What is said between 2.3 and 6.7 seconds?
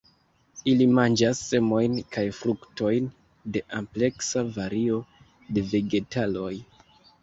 fruktojn de ampleksa vario de vegetaloj.